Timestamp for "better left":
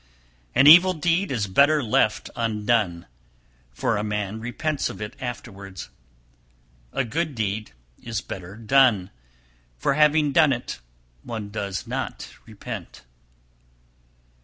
1.45-2.31